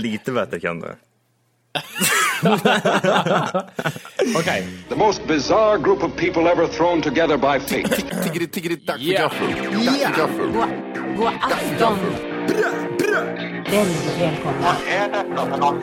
[0.00, 0.96] Lite bättre kan det.
[4.36, 4.68] Okej.
[4.88, 8.02] The most bizarre group of people ever thrown together by fate.
[8.22, 9.48] Tiggeri, tiggeri, dack för gaffel.
[9.86, 10.52] Dack för gaffel.
[11.16, 11.98] God afton!
[13.70, 14.76] Väldigt välkomna.
[15.36, 15.82] Oh no,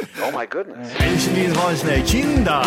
[0.21, 2.65] Ich vill ha en sån här kinda!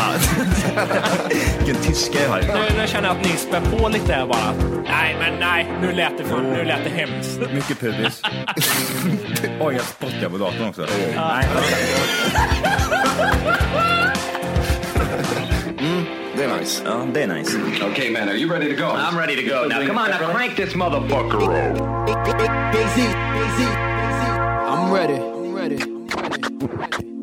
[1.58, 2.40] Vilken tyska jag har.
[2.40, 4.52] Nu, nu känner jag att ni spär på lite här bara.
[4.84, 5.66] Nej, men nej.
[5.80, 7.40] Nu lät det, för, nu lät det hemskt.
[7.52, 8.22] Mycket pubis.
[9.60, 10.86] Oj, jag spottar på datorn också.
[16.36, 16.82] Det är nice.
[16.84, 17.58] Ja, det är nice.
[17.92, 18.88] Okay, man, are you ready to go?
[18.88, 19.86] I'm ready to go now.
[19.86, 21.80] Come on, now crank this motherfucker up.
[24.68, 25.14] I'm ready.
[25.14, 25.78] I'm ready.
[25.78, 27.13] Come on!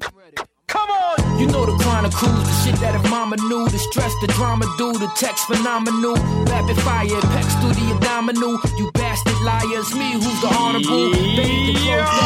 [1.42, 4.94] You know the chronicles, the shit that if mama knew, the stress, the drama do,
[4.94, 6.14] the text phenomenal,
[6.54, 12.22] rapid fire, pecs through the abdominal, you bastard liars, me who's the honorable, baby, the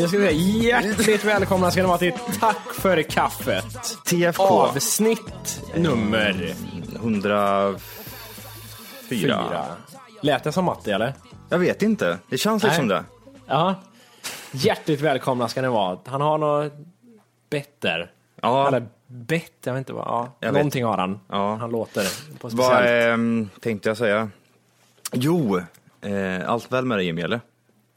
[0.00, 3.98] Jag ska säga hjärtligt välkomna ska ni vara till Tack för kaffet.
[4.04, 4.42] TFK.
[4.42, 6.54] Avsnitt nummer
[6.94, 7.78] 104.
[9.08, 9.64] fyra.
[10.22, 11.14] Lät det som Matti eller?
[11.48, 12.18] Jag vet inte.
[12.28, 12.76] Det känns lite Nej.
[12.76, 13.04] som det.
[13.46, 13.74] Ja.
[14.52, 15.98] Hjärtligt välkomna ska ni vara.
[16.06, 16.72] Han har något
[17.50, 18.10] better.
[18.42, 18.68] Ja.
[18.68, 20.06] Eller bett, jag vet inte vad.
[20.06, 20.32] Ja.
[20.40, 20.54] Jag vet.
[20.54, 21.20] Någonting har han.
[21.28, 21.54] Ja.
[21.54, 22.04] Han låter
[22.38, 23.14] på Vad speciellt.
[23.14, 24.30] ehm, tänkte jag säga?
[25.12, 25.58] Jo,
[26.00, 27.40] eh, allt väl med dig Jimmy, eller?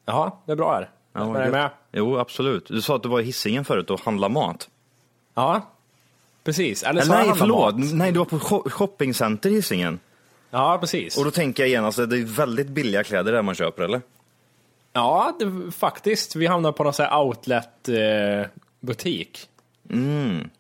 [0.06, 0.90] Jaha, det är bra här.
[1.14, 1.52] Ja, är du gött.
[1.52, 1.69] med?
[1.91, 2.66] Jo, absolut.
[2.68, 4.70] Du sa att du var i Hisingen förut och handlade mat.
[5.34, 5.62] Ja,
[6.44, 6.84] precis.
[6.84, 7.75] Eller, så nej, förlåt.
[7.75, 7.94] mat.
[7.94, 10.00] Nej, du var på shop- shoppingcenter i Hisingen.
[10.50, 11.18] Ja, precis.
[11.18, 14.02] Och då tänker jag genast att det är väldigt billiga kläder där man köper, eller?
[14.94, 16.36] Ja, det, faktiskt.
[16.36, 19.50] Vi hamnade på någon sån här outlet-butik.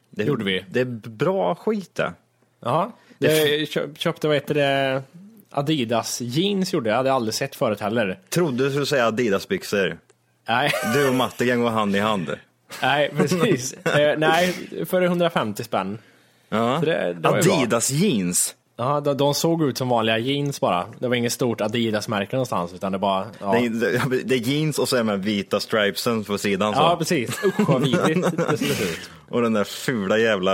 [0.09, 0.65] Det, Gjorde vi.
[0.69, 2.13] Det är bra skit det.
[2.59, 2.91] Ja,
[3.69, 5.03] köp, köpte, vad heter det,
[5.49, 6.97] Adidas jeans gjorde jag.
[6.97, 8.19] hade jag aldrig sett förut heller.
[8.29, 9.97] Trodde du skulle säga Adidas-byxor.
[10.47, 12.35] Nej, Du och Matte kan gå hand i hand.
[12.81, 13.73] nej precis.
[13.85, 14.53] eh, nej,
[14.85, 15.97] för 150 spänn.
[16.49, 16.81] Ja.
[16.85, 17.31] Det- det ju bra.
[17.57, 18.55] Adidas jeans.
[18.75, 20.85] Ja, de, de såg ut som vanliga jeans bara.
[20.99, 23.25] Det var inget stort Adidas-märke någonstans, utan det bara...
[23.39, 26.73] Ja, Det, är, det är jeans och så är med vita stripesen på sidan.
[26.73, 26.79] Så.
[26.79, 27.43] ja precis.
[27.43, 29.09] Usch vad vidrigt det skulle se ut.
[29.29, 30.51] Och den där fula jävla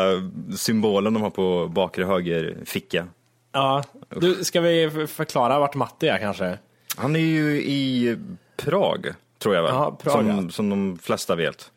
[0.58, 3.08] symbolen de har på bakre höger ficka.
[3.52, 6.58] Ja, du, ska vi förklara vart Matti är kanske?
[6.98, 8.18] Han är ju i
[8.58, 9.08] Prag,
[9.40, 9.72] tror jag väl.
[9.74, 10.50] Ja, Prag, som, ja.
[10.52, 11.72] som de flesta vet.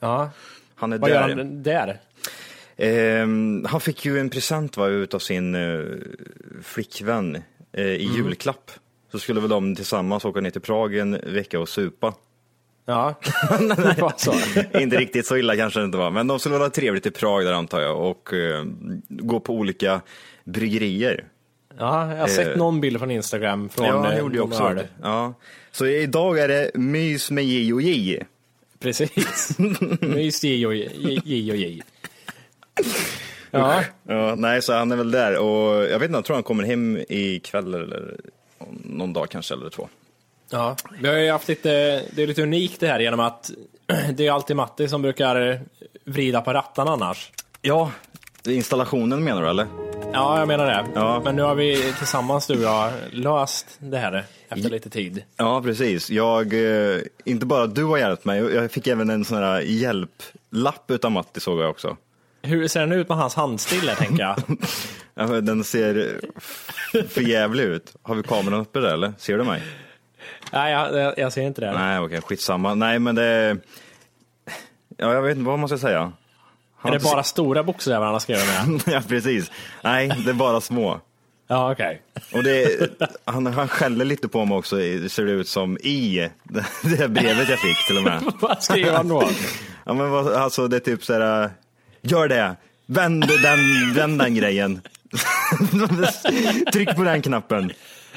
[0.00, 0.30] Ja,
[0.74, 1.36] Han är vad gör där.
[1.36, 2.00] han där?
[2.76, 5.96] Ehm, han fick ju en present va, utav sin uh,
[6.62, 7.36] flickvän
[7.72, 8.16] eh, i Mm.
[8.16, 8.70] julklapp.
[9.12, 12.14] Så skulle väl de tillsammans åka ner till Prag en vecka och supa.
[12.86, 13.14] Ja,
[14.16, 14.34] så.
[14.78, 17.44] inte riktigt så illa kanske det inte var, men de skulle ha trevligt i Prag
[17.44, 18.64] där antar jag och eh,
[19.08, 20.00] gå på olika
[20.44, 21.24] bryggerier.
[21.78, 24.44] Ja, jag har sett Eh, någon bild från Instagram från ja, eh, det gjorde jag
[24.44, 24.62] också.
[24.62, 24.86] öl.
[25.02, 25.34] Ja.
[25.72, 28.22] Så idag är det mys med J och J.
[28.80, 29.56] Precis.
[30.00, 31.82] Mys J och J.
[33.50, 36.42] Ja, Ja, nej, så han är väl där och jag vet inte, jag tror han
[36.42, 38.16] kommer hem ikväll eller
[38.84, 39.88] någon dag kanske eller två.
[40.50, 40.76] ja.
[41.00, 41.68] Vi har ju haft lite,
[42.12, 43.50] det är lite unikt det här genom att
[44.14, 45.60] det är alltid Matti som brukar
[46.04, 47.32] vrida på rattarna annars.
[47.62, 47.90] Ja,
[48.44, 49.66] installationen menar du eller?
[50.12, 50.86] Ja, jag menar det.
[50.94, 51.20] Ja.
[51.24, 55.22] Men nu har vi tillsammans du och jag löst det här efter lite tid.
[55.36, 56.10] Ja, precis.
[56.10, 60.90] Jag, eh, inte bara du har hjälpt mig, jag fick även en sån här hjälplapp
[60.90, 61.96] utav Matti såg jag också.
[62.42, 64.36] Hur ser den ut med hans handstil tänker jag?
[65.14, 66.20] Ja, Den ser
[67.08, 67.94] för jävlig ut.
[68.02, 69.12] Har vi kameran uppe där eller?
[69.18, 69.62] Ser du mig?
[70.52, 71.72] Nej, jag, jag, ser inte det.
[71.72, 72.74] Nej, okej, skitsamma.
[72.74, 73.56] Nej, men det...
[74.96, 76.12] Ja, jag vet inte vad man ska säga.
[76.82, 78.82] Är det bara stora bokstäver han har skrivit med?
[78.94, 79.50] ja, precis.
[79.84, 81.00] Nej, det är bara små.
[81.48, 82.02] Ja, okej.
[82.34, 82.88] Och det,
[83.24, 84.76] han, han skäller lite på mig också,
[85.08, 88.22] ser det ut som, i det, här brevet jag fick till och med.
[88.40, 89.30] Vad skriver han då?
[89.84, 91.50] Ja, men alltså det är typ så här,
[92.02, 92.56] gör det,
[92.86, 93.58] vänd den,
[93.94, 94.80] vänd den grejen.
[96.72, 97.72] Tryck på den knappen.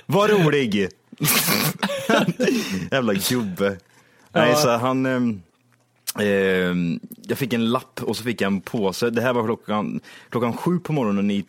[0.06, 0.90] Var rolig.
[2.92, 3.78] Jävla gubbe.
[4.32, 9.10] Nej, så han, ehm, jag fick en lapp och så fick jag en påse.
[9.10, 10.00] Det här var klockan,
[10.30, 11.46] klockan sju på morgonen i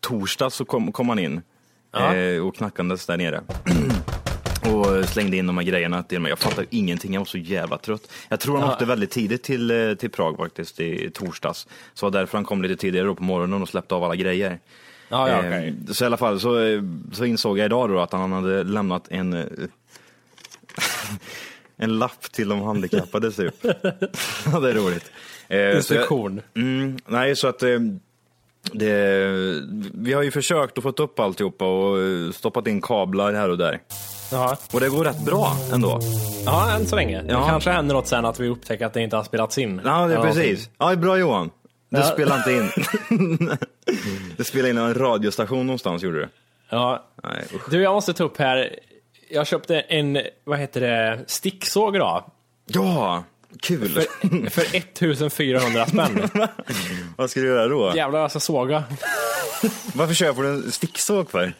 [0.00, 1.42] torsdag så kom, kom han in
[1.96, 3.42] eh, och knackandes där nere.
[4.74, 6.30] Och slängde in de här grejerna till mig.
[6.30, 8.12] Jag fattar ingenting, jag var så jävla trött.
[8.28, 11.66] Jag tror han åkte väldigt tidigt till, eh, till Prag faktiskt, i torsdags.
[11.94, 14.58] Så var därför han kom lite tidigare på morgonen och släppte av alla grejer.
[15.08, 15.74] Ja, ja, Eh, okej.
[15.92, 16.82] Så i alla fall så, eh,
[17.12, 19.44] så insåg jag idag då att han hade lämnat en eh,
[21.76, 23.54] en lapp till de handikappade typ.
[24.52, 25.10] ja, det är roligt.
[25.48, 26.40] Eh, Instruktion.
[26.54, 27.78] Mm, nej, så att eh,
[28.72, 29.26] det,
[29.94, 33.58] vi har ju försökt att få upp alltihopa och eh, stoppat in kablar här och
[33.58, 33.80] där.
[34.32, 34.56] Ja.
[34.72, 36.00] Och det går rätt bra ändå.
[36.44, 37.22] ja, än så länge.
[37.22, 37.46] Det Ja.
[37.48, 39.80] kanske händer något sen att vi upptäcker att det inte har spelats in.
[39.84, 40.70] Ja, det är precis.
[40.78, 41.50] Ja, bra Johan.
[41.90, 42.02] Du Ja.
[42.04, 42.70] spelar inte in.
[44.36, 46.28] du spelade in en radiostation någonstans gjorde du.
[46.70, 47.06] Ja.
[47.24, 47.70] Nej, usch.
[47.70, 48.78] Du, jag måste ta upp här.
[49.30, 52.24] Jag köpte en, vad heter det, sticksåg idag.
[52.66, 53.24] Ja,
[53.60, 53.88] kul.
[53.88, 56.28] För, för 1400 spänn.
[57.16, 57.92] Vad ska du göra då?
[57.96, 58.84] Jävlar jag ska såga.
[59.94, 61.52] Varför köper du en sticksåg för?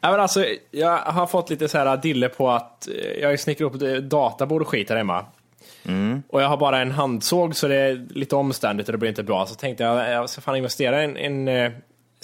[0.00, 3.74] Ja, men alltså, jag har fått lite så här dille på att eh, jag snickrat
[3.74, 5.24] upp databord och skit här hemma.
[6.28, 9.22] Och jag har bara en handsåg så det är lite omständigt och det blir inte
[9.22, 9.46] bra.
[9.46, 11.72] Så tänkte jag, jag ska fan investera i en, en eh,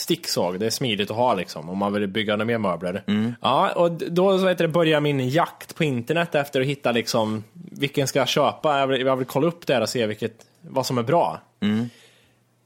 [0.03, 0.61] sticksåg.
[0.61, 3.03] Det är smidigt att ha liksom om man vill bygga några mer möbler.
[3.41, 7.45] Ja, och då så heter det, börjar min jakt på internet efter att hitta liksom
[7.53, 8.79] vilken ska jag köpa.
[8.79, 11.41] Jag vill, jag vill kolla upp det här och se vilket, vad som är bra.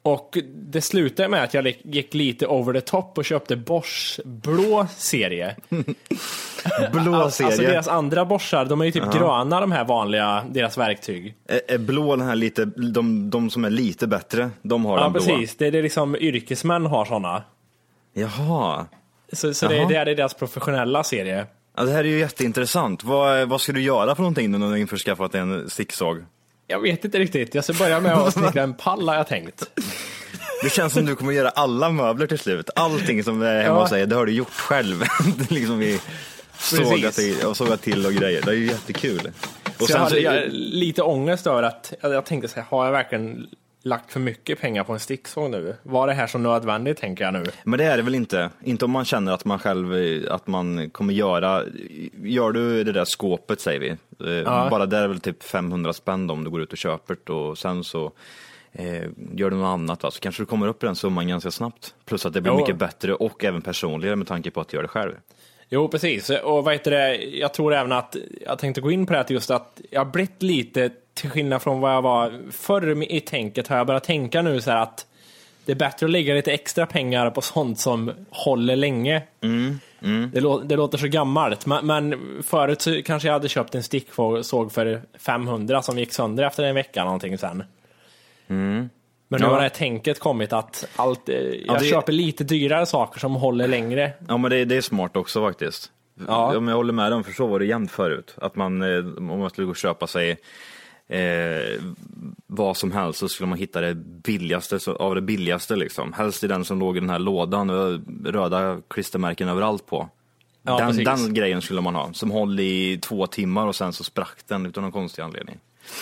[0.06, 4.86] Och det slutade med att jag gick lite over the top och köpte Bosch blå
[4.96, 5.56] serie.
[6.92, 7.70] Blå Alltså, alltså serie.
[7.70, 11.34] deras andra Boschar, de är ju typ gröna de här vanliga, deras verktyg.
[11.48, 15.02] Är, är blå den här lite, de, de som är lite bättre, de har Ja
[15.02, 15.20] den blå?
[15.20, 17.42] precis, det är det liksom yrkesmän har sådana.
[18.14, 18.86] Jaha.
[19.32, 19.88] Så, så det, Jaha.
[19.88, 21.46] det är deras professionella serie.
[21.76, 23.04] Ja, det här är ju jätteintressant.
[23.04, 26.24] Vad, vad ska du göra för någonting nu när du införskaffat en sticksåg?
[26.66, 29.70] Jag vet inte riktigt, jag ska börja med att snickra en pall har jag tänkt.
[30.62, 32.70] Det känns som du kommer göra alla möbler till slut.
[32.74, 35.04] Allting som är hemma hos dig, det har du gjort själv.
[35.48, 36.00] liksom vi
[36.58, 38.42] sågat till, och sågat till och grejer.
[38.42, 39.32] Det är ju jättekul.
[39.78, 42.84] Och Så jag hade jag, lite ångest över att, jag, jag tänkte så här, har
[42.84, 43.46] jag verkligen
[43.86, 45.76] lagt för mycket pengar på en sticksåg nu?
[45.82, 47.44] Var det här så nödvändigt tänker jag nu?
[47.64, 48.50] Men det är det väl inte?
[48.64, 49.92] Inte om man känner att man själv,
[50.30, 51.62] att man kommer göra,
[52.22, 53.88] gör du det där skåpet säger vi,
[54.30, 54.68] eh, Ja.
[54.70, 57.58] bara där är väl typ 500 spänn om du går ut och köper det och
[57.58, 58.12] sen så
[58.72, 59.02] eh,
[59.34, 60.10] gör du något annat va?
[60.10, 61.94] så kanske du kommer upp i den summan ganska snabbt.
[62.04, 62.58] Plus att det blir Jo.
[62.58, 65.12] mycket bättre och även personligare med tanke på att du gör det själv.
[65.68, 66.30] Jo, precis.
[66.30, 68.16] Och vad heter det, jag tror även att,
[68.46, 71.62] jag tänkte gå in på det här just att jag har blivit lite, till skillnad
[71.62, 75.06] från vad jag var förr i tänket, har jag börjat tänka nu så här att
[75.64, 79.22] det är bättre att lägga lite extra pengar på sånt som håller länge.
[80.32, 83.82] Det, lå- det låter så gammalt, men, men förut så kanske jag hade köpt en
[83.82, 87.64] sticksåg för 500 som gick sönder efter en vecka någonting sen.
[88.46, 88.90] Men
[89.28, 89.46] nu Ja.
[89.46, 91.28] har det här tänket kommit att allt,
[91.66, 94.12] jag det- köper lite dyrare saker som håller längre.
[94.28, 95.90] Ja men det, det är smart också faktiskt.
[96.26, 96.56] Ja.
[96.56, 98.34] Om jag håller med dem, för så var det jämnt förut.
[98.36, 100.36] Att man, eh, om man skulle gå och köpa sig
[101.08, 101.82] eh,
[102.46, 106.12] vad som helst så skulle man hitta det billigaste av det billigaste liksom.
[106.12, 110.08] Helst i den som låg i den här lådan, med röda klistermärken överallt på.
[110.62, 114.04] Ja, den, den grejen skulle man ha, som håller i två timmar och sen så
[114.04, 115.58] sprack den utan någon konstig anledning.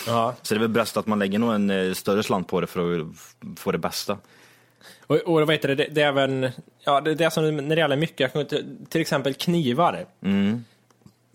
[0.07, 0.35] Ja.
[0.41, 2.67] Så det är väl bäst att man lägger nog en eh, större slant på det
[2.67, 3.07] för att
[3.59, 4.17] få det bästa.
[5.07, 6.49] Och, och vad heter det, det, det är även,
[6.83, 8.33] ja det, det är som när det gäller mycket,
[8.89, 10.05] till exempel knivar.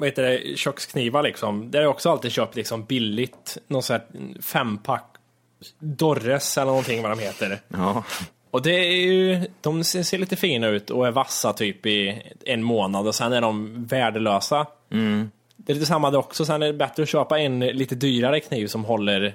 [0.00, 1.70] Vad heter det, köksknivar liksom.
[1.70, 4.06] Där har jag också alltid köpt liksom billigt, någon sån här
[4.42, 5.04] fempack
[5.78, 7.60] Dorres eller någonting vad de heter.
[7.68, 8.04] Ja,
[8.50, 12.62] Och det är ju, de ser, lite fina ut och är vassa typ i en
[12.62, 14.66] månad och sen är de värdelösa.
[15.56, 18.40] Det är lite samma det också, sen är det bättre att köpa en lite dyrare
[18.40, 19.34] kniv som håller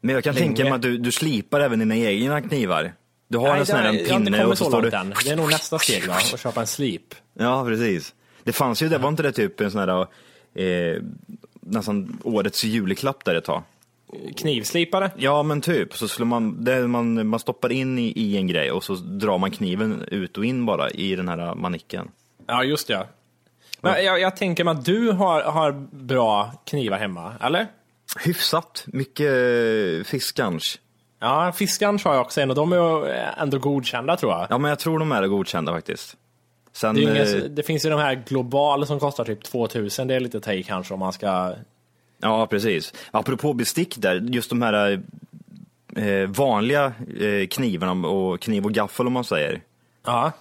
[0.00, 0.46] men jag kan Länge.
[0.46, 2.92] tänka mig att du, du slipar även dina egna knivar.
[3.28, 4.90] Du har Nej, en sån här en pinne och så står du...
[4.90, 6.14] Det är nog nästa steg va?
[6.14, 7.14] Att köpa en slip.
[7.38, 8.14] Ja, precis.
[8.46, 10.06] Det fanns ju, det var inte det typ en sån här,
[10.54, 11.02] eh,
[11.60, 13.62] nästan årets julklapp där ett tag?
[14.36, 15.10] Knivslipare?
[15.16, 15.94] Ja, men typ.
[15.94, 19.38] Så skulle man, det man, man stoppar in i, i en grej och så drar
[19.38, 22.08] man kniven ut och in bara i den här manicken.
[22.46, 23.06] Ja, just det.
[23.80, 27.66] Men jag, jag tänker mig att du har, har bra knivar hemma, eller?
[28.24, 28.84] Hyfsat.
[28.86, 29.30] Mycket
[30.06, 30.78] fiskans.
[31.20, 34.46] Ja, Fiskarns har jag också en och de är ändå godkända tror jag.
[34.50, 36.16] Ja, men jag tror de är godkända faktiskt.
[36.76, 40.08] Sen, Det, ju eh, inga, det finns ju de här global som kostar typ 2000,
[40.08, 41.52] det är lite take kanske om man ska...
[42.20, 42.94] Ja, precis.
[43.10, 45.02] Apropå bestick där, just de här
[45.96, 46.84] eh, vanliga
[47.20, 49.60] eh, knivarna och kniv och gaffel om man säger.
[50.06, 50.32] Ja.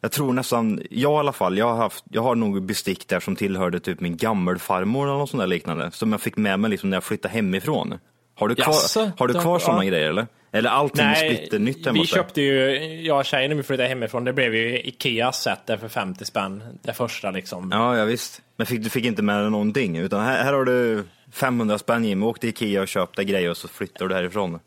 [0.00, 3.20] Jag tror nästan, jag i alla fall, jag har, haft, jag har nog bestick där
[3.20, 5.90] som tillhörde typ min gammelfarmor eller något sånt där liknande.
[5.90, 7.98] Som jag fick med mig liksom när jag flyttade hemifrån.
[8.34, 9.10] Har du kvar, Jaså?
[9.18, 9.58] har du kvar Ja.
[9.58, 10.26] sådana grejer eller?
[10.54, 13.88] Eller allting Nej, splitter nytt hemma vi köpte ju, jag och tjejen när vi flyttade
[13.88, 16.62] hemifrån, det blev ju Ikeas set där för 50 spänn.
[16.82, 17.70] Det första liksom.
[17.72, 18.42] Ja, ja visst.
[18.56, 22.04] Men fick, du fick inte med dig någonting, utan här, här har du 500 spänn
[22.04, 24.58] Jimmy, åk till Ikea och köp dig grejer och så flyttar du härifrån.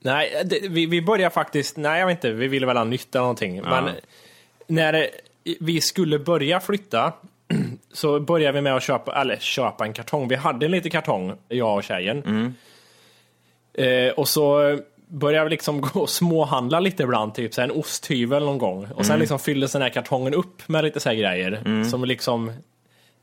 [0.00, 3.14] Nej, det, vi, vi började faktiskt, nej jag vet inte, vi ville väl ha nytt
[3.14, 3.62] eller någonting.
[3.62, 3.90] Men
[4.66, 5.06] när
[5.60, 7.12] vi skulle börja flytta
[7.92, 10.28] så började vi med att köpa, eller köpa en kartong.
[10.28, 12.54] Vi hade en liten kartong, jag och tjejen.
[13.74, 14.78] Eh, och så
[15.12, 18.88] började liksom gå och småhandla lite ibland, typ så här en osthyvel någon gång.
[18.94, 21.84] Och sen liksom fylldes den här kartongen upp med lite så här grejer.
[21.90, 22.52] Som liksom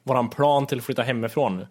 [0.04, 1.66] våran plan till att flytta hemifrån.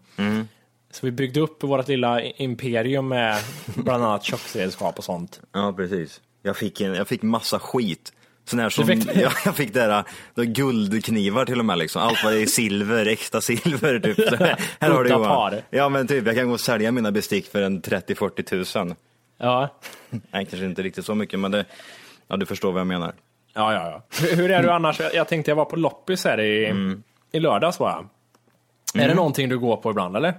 [0.93, 3.37] Så vi byggde upp vårt lilla imperium med
[3.75, 5.41] bland annat köksredskap och sånt.
[5.53, 6.21] Ja, precis.
[6.43, 8.13] Jag fick, en, jag fick massa skit.
[8.45, 12.03] Sån här som, fick jag, jag fick det där, var guldknivar till och med liksom.
[12.03, 14.29] Allt var i silver, äkta silver typ.
[14.29, 15.55] Så här, här har du Johan.
[15.71, 18.95] Ja men typ, jag kan gå och sälja mina bestick för en 30-40 tusen.
[19.39, 19.69] Ja,
[20.11, 21.65] Nej, kanske inte riktigt så mycket men det,
[22.29, 23.15] ja du förstår vad jag menar.
[23.55, 23.91] ja, ja.
[23.91, 24.03] ja.
[24.27, 25.01] Hur, hur är du annars?
[25.15, 26.75] Jag, tänkte jag var på loppis här i,
[27.33, 28.09] i lördags bara.
[28.95, 30.35] Är det någonting du går på ibland eller?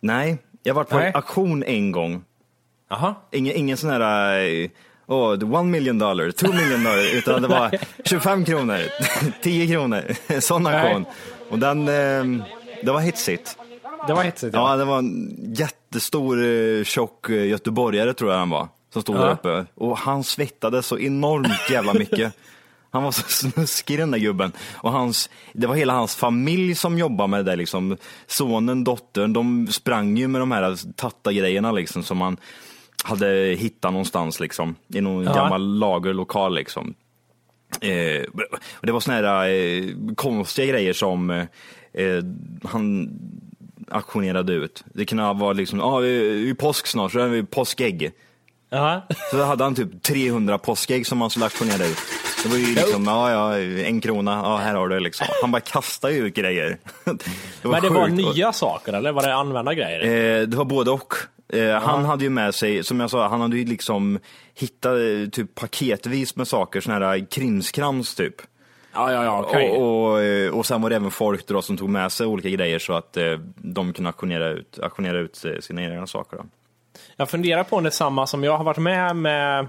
[0.00, 1.08] Nej, jag har varit på Nej.
[1.08, 2.24] en auktion en gång.
[2.90, 3.14] Jaha.
[3.32, 4.68] Ingen, ingen sån här,
[5.06, 7.70] oh, one million dollar, two million dollar, utan det var
[8.04, 8.78] 25 kronor,
[9.42, 10.02] 10 kronor,
[10.40, 11.04] sån auktion.
[11.50, 12.44] Och den, eh,
[12.82, 13.58] det var hitsigt.
[14.06, 14.76] Det var hetsigt Ja, ja.
[14.76, 15.54] det var en
[15.92, 19.20] jättestor, eh, tjock eh, göteborgare tror jag han var, som stod Ja.
[19.20, 19.66] där uppe.
[19.74, 22.32] Och han svettade så enormt jävla mycket.
[22.90, 24.52] Han var så snuskig den där gubben.
[24.74, 27.96] Och hans, det var hela hans familj som jobbade med det där liksom.
[28.26, 32.36] Sonen, dottern, de sprang ju med de här tatta-grejerna liksom som man
[33.04, 34.74] hade hittat någonstans liksom.
[34.94, 35.34] I någon Ja.
[35.34, 36.94] gammal lagerlokal liksom.
[37.80, 38.22] Eh,
[38.80, 39.84] och det var såna här eh,
[40.16, 41.46] konstiga grejer som eh,
[42.64, 43.10] han
[43.90, 44.84] auktionerade ut.
[44.86, 48.12] Det kunde vara liksom, ja ah, vi är påsk snart så är vi påskägg.
[48.70, 49.02] Jaha.
[49.30, 51.98] Så hade han typ 300 påskägg som han skulle auktionera ut.
[52.42, 55.26] Det var ju liksom, ja ja, en krona, ja här har du liksom.
[55.42, 56.78] Han bara kastade ju ut grejer.
[57.62, 58.16] Det Men det var sjukt.
[58.36, 60.00] nya saker eller var det använda grejer?
[60.40, 61.14] Eh, det var både och.
[61.52, 64.18] Eh, han hade ju med sig, som jag sa, han hade ju liksom
[64.54, 68.34] hittat eh, typ paketvis med saker, sån här krimskrams typ.
[68.98, 69.70] Ja, ja, ja, okej.
[69.70, 72.48] Och, och, eh, och sen var det även folk då som tog med sig olika
[72.48, 73.24] grejer så att eh,
[73.56, 76.36] de kunde auktionera ut, auktionera ut eh, sina egna saker.
[76.36, 76.44] Då.
[77.16, 79.60] Jag funderar på om det är samma som jag har varit med med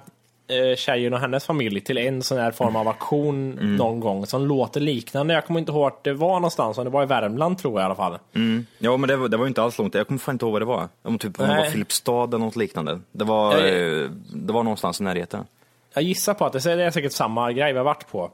[0.48, 3.76] eh, tjejen och hennes familj till en sån här form av auktion Mm.
[3.76, 5.34] någon gång som låter liknande.
[5.34, 7.82] Jag kommer inte ihåg vart det var någonstans, om det var i Värmland tror jag
[7.82, 8.18] i alla fall.
[8.80, 10.52] Ja men det var, det var ju inte alls långt, jag kommer fan inte ihåg
[10.54, 10.88] vad det var.
[11.04, 11.72] Om typ om det var Nej.
[11.72, 13.00] Filipstad eller något liknande.
[13.12, 15.46] Det var, eh, det var någonstans i närheten.
[16.00, 18.32] Jag gissar på att det det är säkert samma grej vi har varit på.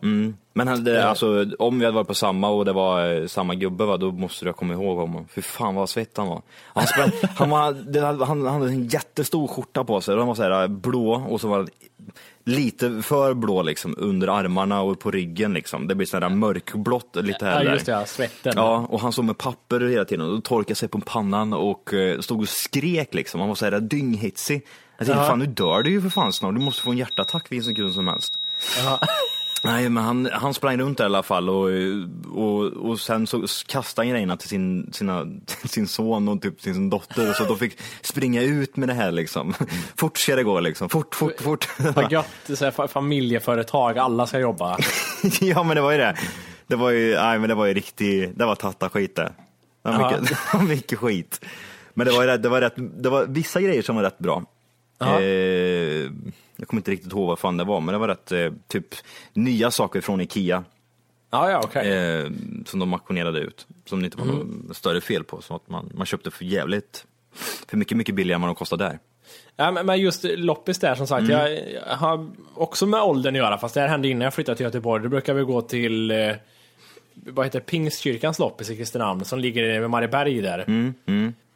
[0.54, 3.56] Men han- det, alltså, om vi hade varit på samma och det var eh, samma
[3.56, 5.26] gubbe va, då måste jag komma ihåg honom.
[5.36, 6.42] Fy fan vad svett han var.
[6.74, 10.36] Han, sprang, han, var det, han, han hade en jättestor skjorta på sig, den var
[10.36, 11.70] så här eh, blå och så var det
[12.44, 15.88] lite för blå liksom under armarna och på ryggen liksom.
[15.88, 18.54] Det blir sådär mörkblått lite här Ja, just det, ja, svetten.
[18.56, 22.20] Ja, och han stod med papper hela tiden och torkade sig på pannan och eh,
[22.20, 23.40] stod och skrek liksom.
[23.40, 24.66] Han var såhär dynghitsig.
[24.98, 25.28] Jag tänkte, Ja.
[25.30, 27.94] fan nu dör du ju för fan snart, du måste få en hjärtattack vilken sekund
[27.94, 28.40] som helst.
[28.86, 29.00] Ja.
[29.64, 31.70] Nej, men han, han sprang runt där i alla fall och,
[32.34, 36.62] och, och sen så kastade han grejerna till sin, sina, till sin son och typ
[36.62, 39.54] till sin dotter så de fick springa ut med det här liksom.
[39.98, 41.68] Fort ska det gå liksom, fort, fort, fort.
[41.96, 44.78] Vad gött, så här, fa- familjeföretag, alla ska jobba.
[45.42, 46.16] ja men det var ju det.
[46.68, 49.32] Det var ju, nej men det var ju riktigt, det var tatta skit det.
[49.84, 51.46] Det var mycket, det var mycket skit.
[51.94, 54.44] Men det var, ju det var rätt, det var vissa grejer som var rätt bra.
[55.00, 56.12] Eh,
[56.56, 58.88] jag kommer inte riktigt ihåg vad fan det var, men det var rätt eh, typ
[59.34, 60.64] nya saker från Ikea.
[61.32, 61.92] Ja, ja, okej.
[62.20, 62.32] eh,
[62.66, 63.68] som de auktionerade ut.
[63.86, 64.64] Som det inte var Mm.
[64.68, 65.42] något större fel på.
[65.42, 67.06] Så att man, man köpte för jävligt,
[67.70, 69.00] för mycket, mycket billigare än vad de kostade där.
[69.56, 73.58] Ja, men just loppis där som sagt, jag, jag har också med åldern att göra,
[73.58, 75.04] fast det här hände innan jag flyttade till Göteborg.
[75.04, 76.32] Då brukar vi gå till, eh,
[77.14, 80.94] vad heter Pingstkyrkans loppis i Kristinehamn, som ligger vid Marieberg där.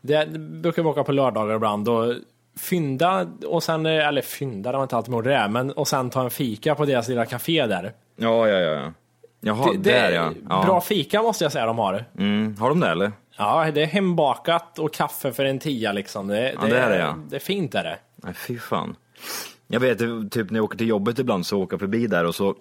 [0.02, 2.14] Det brukar vi åka på lördagar ibland och
[2.60, 6.24] fynda, och sen, eller fynda, det var inte alltid med det men och sen ta
[6.24, 7.94] en fika på deras lilla café där.
[8.16, 8.72] Ja, ja, ja.
[8.72, 8.94] ja.
[9.42, 10.34] Jaha, Det, det där är ja.
[10.50, 10.64] ja.
[10.66, 12.06] Bra fika måste jag säga de har.
[12.18, 12.56] Mm.
[12.60, 13.12] Har de det eller?
[13.38, 16.28] Ja, det är hembakat och kaffe för en tia liksom.
[16.28, 17.16] Det, Ja, det är det, ja.
[17.30, 18.00] det är fint är det.
[18.16, 18.96] Nej, fy fan.
[19.68, 22.26] Jag vet, det- typ när jag åker till jobbet ibland så åker jag förbi där
[22.26, 22.56] och så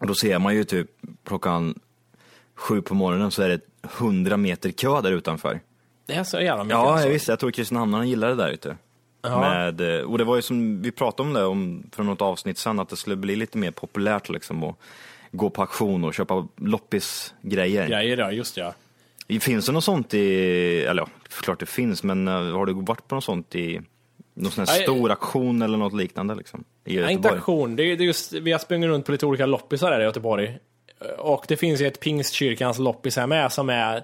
[0.00, 0.90] och då ser man ju typ
[1.26, 1.74] klockan
[2.54, 5.60] sju på morgonen så är det hundra meter kö där utanför.
[6.06, 6.78] Det är så jävla mycket.
[6.78, 7.06] Ja, alltså.
[7.06, 7.32] jag visste.
[7.32, 8.76] Jag tror Kristinehamnarna gillar det där ute.
[9.30, 9.40] Ja.
[9.40, 12.58] Med, eh, och det var ju som vi pratade om det om, för något avsnitt
[12.58, 14.76] sen, att det skulle bli lite mer populärt liksom att
[15.32, 17.88] gå på auktion och köpa loppisgrejer.
[17.88, 18.74] Grejer ja, just ja.
[19.40, 21.08] Finns det något sånt i, eller ja,
[21.42, 23.80] klart det finns, men eh, har du varit på något sånt i
[24.34, 24.82] någon sån här Nej.
[24.82, 26.64] stor auktion eller något liknande liksom?
[26.84, 27.34] I Ja, inte Göteborg?
[27.36, 27.76] auktion.
[27.76, 30.04] Det är, det är just, vi har sprungit runt på lite olika loppisar här i
[30.04, 30.58] Göteborg.
[31.18, 34.02] Och det finns ju ett Pingstkyrkans loppis här med som är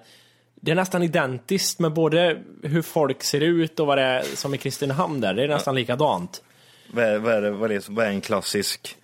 [0.65, 4.55] det är nästan identiskt med både hur folk ser ut och vad det är som
[4.55, 5.35] i Kristinehamn där.
[5.35, 6.43] Det är nästan likadant.
[6.93, 8.97] Vad är, vad, är det, vad, är det, vad är en klassisk?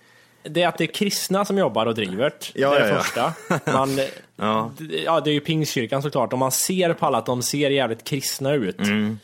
[0.43, 2.33] Det är att det är kristna som jobbar och driver.
[2.53, 3.01] Ja, det är det ja.
[3.01, 3.33] första.
[3.71, 3.99] Man,
[4.35, 4.71] Ja.
[5.05, 6.33] ja, det är ju Pingstkyrkan såklart.
[6.33, 8.79] Och man ser på alla att de ser jävligt kristna ut.
[8.79, 9.19] Mm.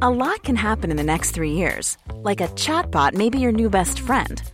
[0.00, 1.98] A lot can happen in the next three years.
[2.24, 4.53] Like a chatbot may be your new best friend.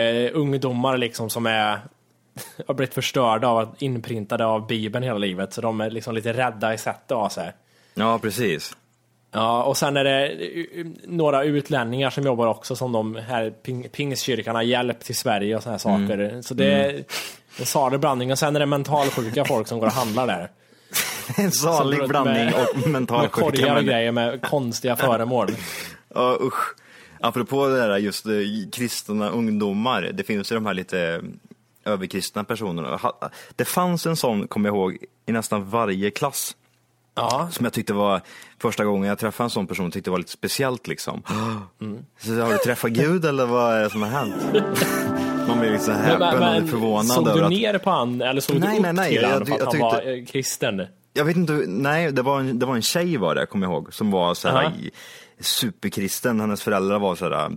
[0.00, 1.78] eh, ungdomar liksom som är
[2.66, 5.52] har blivit förstörda av att inprintade av Bibeln hela livet.
[5.52, 7.52] Så de är liksom lite rädda i sättet av sig.
[7.94, 8.76] Ja, precis.
[9.32, 13.88] Ja, och sen är det eh, några utlänningar som jobbar också som de här ping,
[13.88, 16.42] pingstkyrkan har hjälp till Sverige och såna här saker.
[16.42, 17.04] Så det är
[17.58, 18.32] en salig blandning.
[18.32, 20.50] Och sen är det mentalsjuka folk som går och handlar där.
[21.36, 25.48] En salig blandning med- och Med mental korgar och grejer med konstiga föremål.
[26.14, 26.74] Ja, usch.
[27.20, 28.32] Apropå det där just eh,
[28.72, 31.00] kristna ungdomar, det finns ju de här lite
[31.84, 33.00] eh, överkristna personerna.
[33.56, 36.56] Det fanns en sån, kommer jag ihåg, i nästan varje klass.
[37.14, 38.20] Ja, Som jag tyckte var,
[38.58, 41.22] första gången jag träffade en sån person, tyckte det var lite speciellt liksom.
[42.18, 44.34] Så har du träffat Gud eller vad är det som har hänt?
[45.48, 47.50] Man blir liksom häpen och förvånad såg du att...
[47.50, 49.60] ner på han eller såg Nej, du upp nej, nej, till jag- han för att
[49.60, 50.86] jag han var eh, kristen?
[51.12, 53.72] Jag vet inte, nej det var en, det var en tjej var det, kommer jag
[53.72, 54.70] ihåg, som var så här Ja.
[54.80, 54.90] i-
[55.40, 56.40] superkristen.
[56.40, 57.56] Hennes föräldrar var så här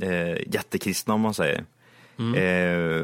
[0.00, 1.64] eh, jättekristna om man säger.
[2.18, 3.02] Eh,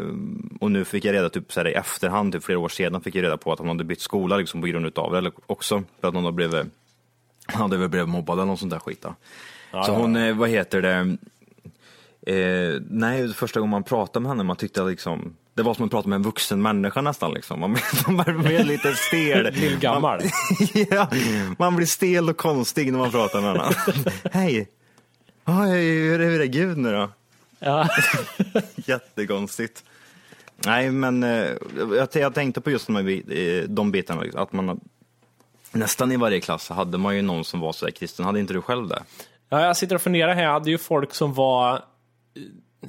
[0.61, 3.15] och nu fick jag reda typ så här i efterhand, typ flera år sedan, fick
[3.15, 5.83] jag reda på att hon hade bytt skola liksom på grund utav det, eller också
[6.01, 6.67] för att hon hade blivit,
[7.47, 9.03] hade väl blivit mobbad eller något sånt där skit.
[9.03, 9.09] Då.
[9.71, 11.17] så ja, hon, eh, vad heter det,
[12.27, 15.91] Eh, nej, första gången man pratade med henne, man tyckte liksom, det var som att
[15.91, 17.35] prata med en vuxen människa nästan.
[17.35, 17.61] Liksom.
[17.61, 17.77] Man,
[18.09, 19.53] man blev lite stel.
[19.53, 20.21] Lillgammal.
[20.21, 20.31] Man,
[20.91, 21.09] ja,
[21.59, 23.75] man blir stel och konstig när man pratar med henne.
[24.33, 24.69] Hej!
[25.45, 27.11] Ah, hur är det Gud nu då?
[27.59, 27.89] Ja.
[28.75, 29.85] Jättekonstigt.
[30.67, 31.51] Nej, men eh,
[32.15, 34.81] jag, tänkte på just de, eh, de bitarna, liksom, att man
[35.73, 38.25] nästan i varje klass hade man ju någon som var så kristen.
[38.25, 39.03] Hade inte du själv det?
[39.49, 40.43] Ja, jag sitter och funderar här.
[40.43, 41.85] Jag hade ju folk som var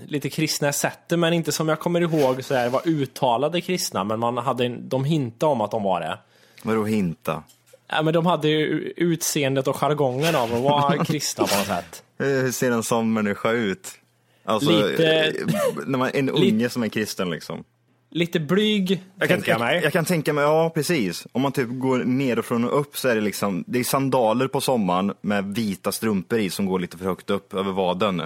[0.08, 4.20] lite kristna sättet, men inte som jag kommer ihåg så här, var uttalade kristna, men
[4.20, 6.18] man hade, de hintade om att de var det.
[6.64, 7.44] Vadå hinta?
[7.88, 12.04] Ja, men de hade ju utseendet och jargongen av att vara kristna på något sätt.
[12.18, 13.92] Hur ser en sån människa ut?
[14.46, 15.34] Alltså, Lite- eh,
[15.86, 17.64] när man, en unge som är kristen liksom.
[18.10, 19.76] Lite blyg, Jag kan, jag mig.
[19.76, 21.28] jag, jag kan tänka mig, ja precis.
[21.32, 24.62] Om man typ går nerifrån och upp så är det liksom, det är sandaler på
[24.62, 28.22] sommaren med vita strumpor i som går lite för högt upp över vaden.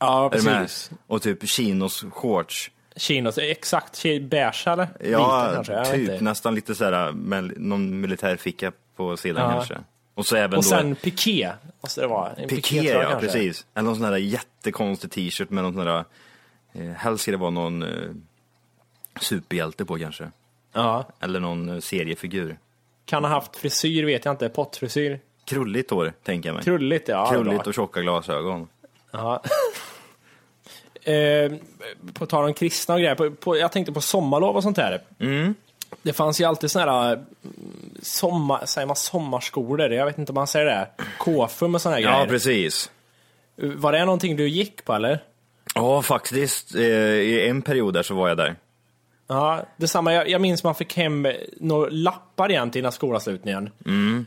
[0.00, 0.60] Ja, Är du med?
[0.62, 0.90] precis.
[1.06, 2.70] Och typ chinos shorts.
[2.96, 4.02] Chinos, exakt.
[4.02, 4.88] Beige eller?
[5.00, 5.84] Ja, Vita kanske?
[5.96, 6.24] Typ inte.
[6.24, 9.52] nästan lite så här med någon militärficka på sidan Ja.
[9.56, 9.78] kanske.
[10.14, 12.30] Och så även Och då sen piké, måste det vara.
[12.32, 13.20] En piké, ja kanske.
[13.20, 13.66] precis.
[13.74, 16.04] Eller någon sån här jättekonstig t-shirt med någon sån där,
[16.72, 18.10] eh, helst ska det vara någon eh,
[19.20, 20.30] superhjälte på kanske.
[20.72, 21.08] Ja.
[21.20, 22.58] Eller någon eh, seriefigur.
[23.04, 24.48] Kan ha haft frisyr, vet jag inte.
[24.48, 25.20] Pottfrisyr.
[25.44, 26.64] Krulligt hår, tänker jag mig.
[26.64, 27.30] Krulligt, ja.
[27.30, 27.68] Krulligt bra.
[27.68, 28.68] och tjocka glasögon.
[29.10, 29.42] Ja.
[31.10, 31.52] Eh,
[32.14, 35.00] på tal om kristna och grejer, på, på, jag tänkte på sommarlov och sånt där.
[35.20, 35.54] Mm.
[36.02, 37.24] Det fanns ju alltid såna här mm,
[38.02, 39.92] sommar, säger man sommarskolor?
[39.92, 40.88] Jag vet inte om man säger det.
[41.18, 42.26] KFUM och såna här Ja, grejer.
[42.26, 42.90] precis.
[43.56, 45.18] Var det någonting du gick på eller?
[45.74, 46.74] Ja, faktiskt.
[46.74, 48.56] Eh, I en period där så var jag där.
[49.28, 50.14] Ja, detsamma.
[50.14, 53.70] Jag, jag minns man fick hem några lappar till innan skolavslutningen.
[53.86, 54.26] Mm.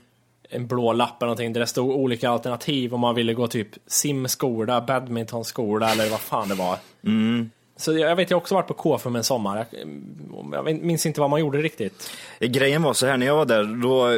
[0.56, 3.68] En blå lapp eller någonting där det stod olika alternativ om man ville gå typ
[3.88, 6.78] simskola, badmintonskola eller vad fan det var.
[7.06, 7.50] Mm.
[7.78, 9.58] Så jag vet, jag har också varit på KFUM en sommar.
[9.72, 12.12] Jag, jag minns inte vad man gjorde riktigt.
[12.40, 14.10] Eh, Grejen var så här, när jag var där, då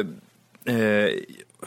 [0.72, 1.10] eh,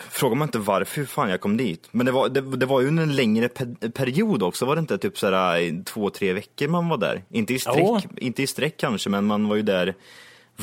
[0.09, 1.87] frågar man inte varför fan jag kom dit.
[1.91, 4.79] Men det var, det, det var ju under en längre pe- period också, var det
[4.79, 7.23] inte typ sådär i två, tre veckor man var där?
[7.29, 7.99] Inte i sträck, Jo.
[8.17, 9.95] inte i sträck kanske, men man var ju där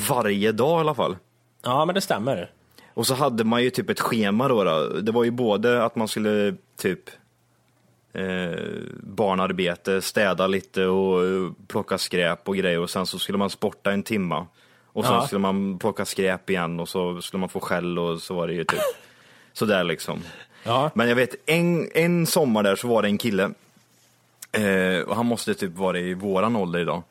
[0.09, 1.17] varje dag i alla fall.
[1.65, 2.51] Ja, men det stämmer.
[2.97, 4.65] Och så hade man ju typ ett schema då.
[4.65, 4.87] då.
[4.89, 7.11] Det var ju både att man skulle typ
[8.13, 8.61] eh,
[9.03, 13.93] barnarbete, städa lite och eh, plocka skräp och grejer och sen så skulle man sporta
[13.93, 14.47] en timma.
[14.87, 15.27] Och sen Ja.
[15.27, 18.55] skulle man plocka skräp igen och så skulle man få skäll och så var det
[18.55, 18.81] ju typ
[19.53, 20.21] sådär liksom.
[20.65, 20.91] Ja.
[20.95, 23.51] Men jag vet en, en sommar där så var det en kille
[24.53, 27.03] eh, och han måste typ vara i våran ålder idag.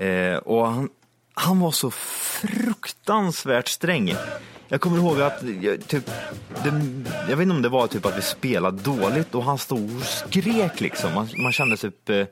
[0.00, 0.88] Eh, och han,
[1.34, 4.14] han var så fruktansvärt sträng.
[4.68, 6.06] Jag kommer ihåg att jag, typ,
[6.64, 6.82] det,
[7.28, 10.02] jag vet inte om det var typ att vi spelade dåligt och han stod och
[10.02, 11.14] skrek liksom.
[11.14, 12.24] Man, man kände typ, eh,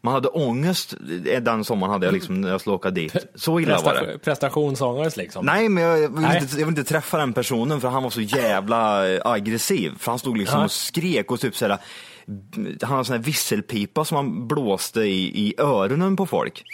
[0.00, 0.94] man hade ångest
[1.26, 3.16] eh, den sommaren hade jag liksom när jag skulle åka dit.
[3.34, 4.00] Så illa var det.
[4.00, 5.46] Prestation, prestationsångest liksom.
[5.46, 6.42] Nej, men jag, jag, vill Nej.
[6.42, 9.92] inte, jag vill inte träffa den personen för han var så jävla eh, aggressiv.
[9.98, 10.64] För han stod liksom Ja.
[10.64, 11.78] och skrek och typ såhär,
[12.82, 16.64] han hade sån här visselpipa som han blåste i, i öronen på folk.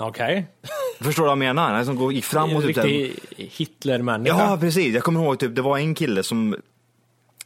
[0.00, 0.46] Okej.
[1.00, 1.72] Förstår du vad jag menar?
[1.74, 4.36] Han som gick fram och En typ såhär- riktig Hitler-människa.
[4.50, 4.94] Ja, precis.
[4.94, 6.56] Jag kommer ihåg typ, det var en kille som,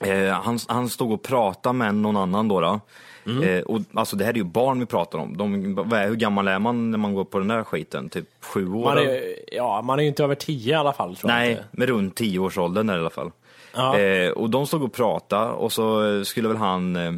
[0.01, 2.61] eh, han, han stod och pratade med någon annan då.
[2.61, 2.81] då.
[3.27, 3.43] Mm.
[3.43, 5.37] Eh, och, alltså det här är ju barn vi pratar om.
[5.37, 8.09] De, vad är, hur gammal är man när man går på den där skiten?
[8.09, 8.85] Typ sju år?
[8.85, 9.21] Man är,
[9.53, 11.17] ja, man är ju inte över tio i alla fall.
[11.17, 11.65] Tror jag Nej, inte.
[11.71, 13.31] med runt tioårsåldern är det i alla fall.
[13.75, 13.99] Ja.
[13.99, 17.13] Eh, och de stod och pratade och så eh, skulle väl han eh,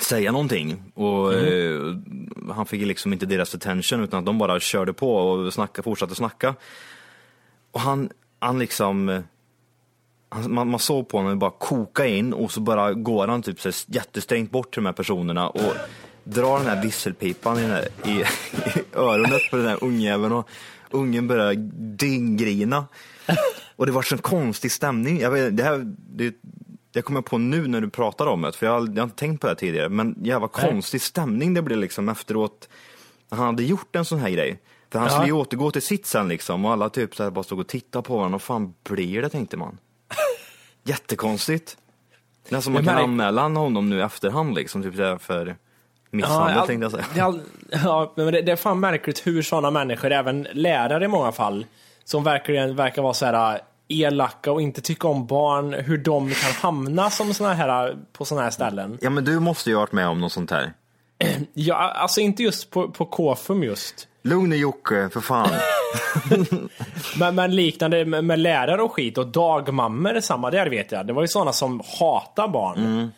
[0.00, 0.82] säga någonting.
[0.94, 1.96] Och eh,
[2.54, 6.14] han fick liksom inte deras attention utan att de bara körde på och snacka, fortsatte
[6.14, 6.54] snacka.
[7.72, 9.20] Och han, han liksom, eh,
[10.28, 13.60] han, man, man såg på honom bara koka in och så bara går han typ
[13.60, 15.74] så här jättesträngt bort till de här personerna och
[16.24, 18.24] drar den här visselpipan i, den här, i, i
[18.92, 20.48] öronet på den här ungjäveln och
[20.90, 21.54] ungen börjar
[21.96, 22.86] dyngrina.
[23.76, 25.20] Och det var så konstig stämning.
[25.20, 26.34] Jag, vet, det här, det,
[26.94, 29.02] det kommer jag på nu när du pratar om det, för jag, har- jag har
[29.04, 29.88] inte tänkt på det tidigare.
[29.88, 32.68] Men jävla konstig stämning det blev liksom efteråt.
[33.30, 34.60] när Han hade gjort en sån här grej.
[34.92, 35.12] För han Ja.
[35.14, 37.68] skulle ju återgå till sitt sen liksom och alla typ så här bara stod och
[37.68, 38.32] tittade på varandra.
[38.34, 39.78] Vad fan blir det tänkte man.
[40.84, 41.76] Jättekonstigt.
[42.60, 45.56] Som man kan anmäla honom nu i efterhand liksom, typ för
[46.10, 47.24] misshandel all- tänkte jag säga.
[47.24, 51.32] All, ja, men det, det är fan märkligt hur sådana människor, även lärare i många
[51.32, 51.66] fall,
[52.04, 56.52] som verkligen verkar vara så här elaka och inte tycka om barn, hur de kan
[56.52, 58.98] hamna som såna här, på sådana här ställen.
[59.00, 60.72] Ja men du måste ju ha varit med om något sånt här.
[61.54, 64.08] Ja, alltså inte just på, på KFUM just.
[64.22, 65.48] Lugn nu Jocke, för fan.
[67.18, 71.06] Men, men liknande med, med lärare och skit och dagmammor samma där vet jag.
[71.06, 73.10] Det var ju sådana som hatar barn.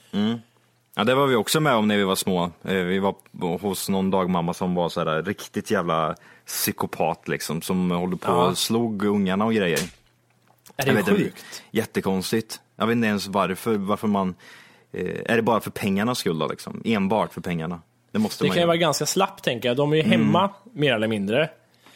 [0.97, 2.45] Ja, det var vi också med om när vi var små.
[2.65, 3.15] Eh, Vi var
[3.59, 6.15] hos någon dagmamma som var så här riktigt jävla
[6.47, 8.47] psykopat liksom, som håller på Ja.
[8.47, 9.81] och slog ungarna och grejer.
[10.77, 11.63] Är det vet inte, sjukt?
[11.71, 12.61] Jättekonstigt.
[12.77, 14.35] Jag vet inte ens varför, varför man,
[14.93, 16.83] eh, är det bara för pengarnas skull då liksom?
[16.85, 17.81] Enbart för pengarna?
[18.13, 19.77] Det måste Det man kan ju vara ganska slappt tänker jag.
[19.77, 21.51] De är ju hemma mer eller mindre.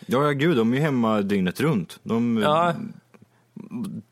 [0.06, 1.98] Ja, ja gud, de är ju hemma dygnet runt.
[2.02, 2.74] De, ja.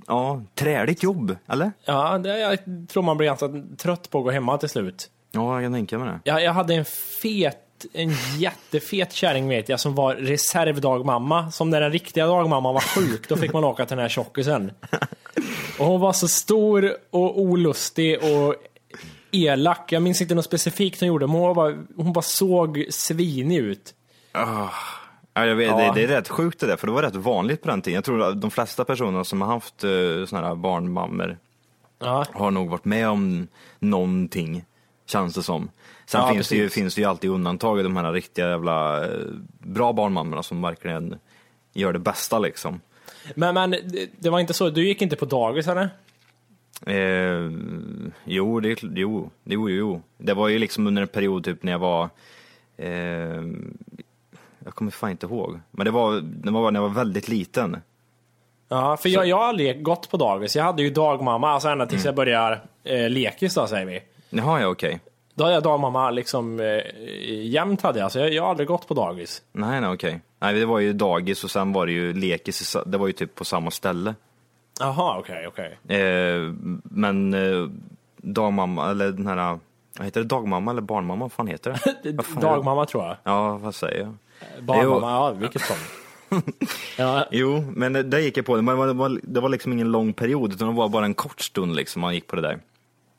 [0.06, 1.72] Ja, träligt jobb, eller?
[1.84, 5.10] ja det, jag tror man blir ganska trött på att gå hemma till slut.
[5.30, 6.20] Ja, jag kan tänka mig det.
[6.30, 6.84] Jag, jag hade en
[7.22, 7.58] fet,
[7.92, 11.50] en jättefet kärring vet jag som var reservdagmamma.
[11.50, 14.72] Som när den riktiga dagmamman var sjuk, då fick man åka till den här tjockisen.
[15.78, 18.54] Och hon var så stor och olustig och
[19.30, 19.92] elak.
[19.92, 23.94] Jag minns inte något specifikt hon gjorde, men hon bara, hon bara såg svinig ut.
[24.32, 24.70] Ja,
[25.34, 25.76] jag vet, Ja.
[25.76, 27.94] Det, det är rätt sjukt det där, för det var rätt vanligt på den tiden.
[27.94, 31.38] Jag tror att de flesta personer som har haft uh, såna här barnmammor
[32.00, 32.24] Ja.
[32.32, 34.64] har nog varit med om någonting,
[35.10, 35.70] känns det som.
[36.06, 39.10] Sen Ja, finns, det ju, finns det ju alltid undantag, de här riktiga jävla eh,
[39.58, 41.18] bra barnmammorna som verkligen
[41.72, 42.80] gör det bästa liksom.
[43.34, 43.70] Men, men
[44.18, 45.90] det, var inte så, du gick inte på dagis eller?
[46.86, 47.50] Eh,
[48.24, 50.02] jo, det, jo, jo, jo.
[50.18, 52.08] Det var ju liksom under en period typ när jag var,
[52.76, 53.42] eh,
[54.64, 57.76] jag kommer fan inte ihåg, men det var, det var när jag var väldigt liten.
[58.68, 60.56] Ja, för jag, jag har aldrig gått på dagis.
[60.56, 64.02] Jag hade ju dagmamma, alltså ända tills jag börjar eh, lekis då säger vi.
[64.30, 65.00] Jaha, ja okej.
[65.34, 66.80] Då hade jag dagmamma liksom eh,
[67.44, 69.42] jämt hade jag, så jag, jag har aldrig gått på dagis.
[69.52, 70.20] Nej, nej okej.
[70.40, 73.34] Nej, det var ju dagis och sen var det ju lekis, det var ju typ
[73.34, 74.14] på samma ställe.
[74.80, 75.98] Jaha, okej, okej.
[76.00, 77.68] Eh, men eh,
[78.16, 79.58] dagmamma, eller den här,
[79.98, 81.78] vad heter det, dagmamma eller barnmamma, vad fan heter det?
[82.22, 82.40] Fan det?
[82.40, 83.16] Dagmamma tror jag.
[83.24, 84.14] Ja, vad säger jag?
[84.64, 85.76] Barnmamma, ja vilket som.
[86.98, 89.72] ja, Jo, men det- där gick jag på det, men det var, det var liksom
[89.72, 92.42] ingen lång period, utan det var bara en kort stund liksom man gick på det
[92.42, 92.58] där.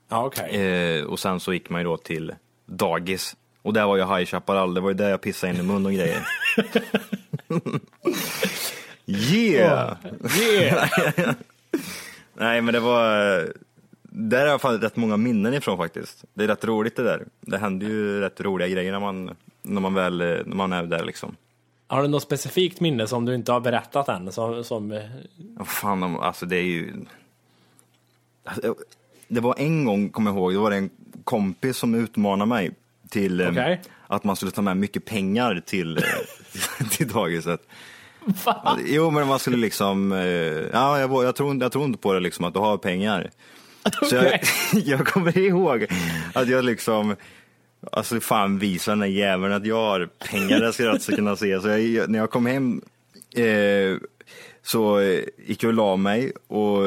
[0.09, 0.55] Ja okej.
[0.55, 3.35] Eh, och sen så gick man ju då till dagis.
[3.61, 5.85] Och där var ju High Chaparral, det var ju där jag pissade in i mun
[5.85, 6.27] och grejer.
[9.05, 9.97] yeah!
[10.41, 10.89] Yeah!
[12.33, 13.09] Nej men det var,
[14.01, 16.23] där har jag fan rätt många minnen ifrån faktiskt.
[16.33, 17.25] Det är rätt roligt det där.
[17.41, 21.03] Det händer ju rätt roliga grejer när man, när man väl, när man är där
[21.03, 21.35] liksom.
[21.87, 24.31] Har du något specifikt minne som du inte har berättat än?
[24.31, 25.01] Som, som,
[25.37, 26.93] Vad fan, alltså det är ju...
[29.29, 30.89] Det var en gång, kommer jag ihåg, det var det en
[31.23, 32.71] kompis som utmanade mig
[33.09, 33.81] till eh, Okej.
[34.07, 37.61] att man skulle ta med mycket pengar till, eh, till dagiset.
[38.85, 40.19] Jo, men man skulle liksom, eh,
[40.73, 43.29] ja, jag, jag, tror, jag tror inte på det liksom, att du har pengar.
[44.09, 44.39] Så jag,
[44.85, 45.87] jag kommer ihåg
[46.33, 47.15] att jag liksom,
[47.91, 51.61] alltså fan visa den där jäveln att jag har pengar, det ska alltså kunna se.
[51.61, 52.81] Så jag, när jag kom hem
[53.35, 53.97] eh,
[54.63, 55.01] så
[55.45, 56.77] gick jag och la mig och,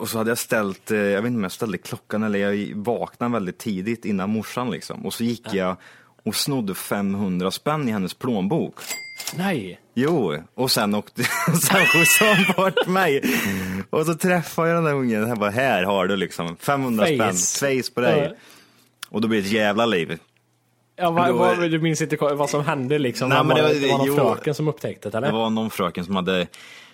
[0.00, 2.72] och så hade jag ställt, eh, jag vet inte om jag ställde klockan eller jag
[2.76, 5.06] vaknade väldigt tidigt innan morsan liksom.
[5.06, 5.76] Och så gick jag
[6.24, 8.74] och snodde 500 spänn i hennes plånbok.
[9.36, 9.80] nej.
[9.94, 11.22] Jo, och sen åkte
[11.62, 13.22] sen skjutsade hon bort mig.
[13.90, 17.32] Och så träffade jag den där ungen, jag bara, här har du liksom 500 Face.
[17.32, 18.28] spänn, face på dig.
[18.30, 18.36] Ja.
[19.08, 20.18] Och då blir det ett jävla liv.
[20.96, 23.28] Ja, vad, vad, du minns inte vad som hände liksom?
[23.28, 24.16] Nej, men det, var- det var någon jo.
[24.16, 25.26] fröken som upptäckte det eller?
[25.26, 26.46] Det var någon fröken som hade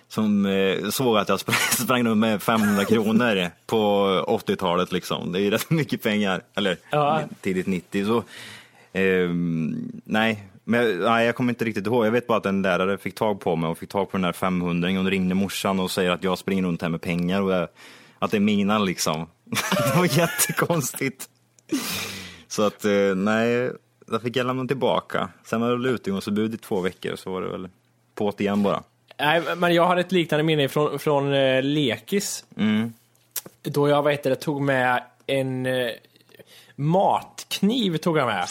[0.09, 1.57] som eh, såg att jag sprang,
[2.07, 5.33] runt med 500 kronor på 80-talet liksom.
[5.33, 6.43] Det är ju rätt mycket pengar.
[6.55, 7.21] Eller Ja.
[7.41, 8.05] tidigt 90.
[8.07, 8.23] Så,
[8.93, 12.07] ehm, nej, men, nej, jag kommer inte riktigt ihåg.
[12.07, 14.23] Jag vet bara att en lärare fick tag på mig och fick tag på den
[14.23, 17.69] där 500 och ringde morsan och säger att jag springer runt här med pengar och
[18.19, 19.27] att det är mina liksom.
[19.93, 21.29] det var jättekonstigt.
[22.49, 23.71] Så att eh, nej,
[24.11, 25.29] jag fick jag lämna tillbaka.
[25.45, 27.69] Sen var det väl utegångsförbud i två veckor så var det väl
[28.19, 28.83] på't igen bara.
[29.19, 32.45] Nej, men jag har ett liknande minne från, från eh, lekis.
[32.57, 32.93] Mm.
[33.63, 35.91] Då jag, vad heter det, tog med en eh,
[36.77, 38.47] matkniv tog jag med.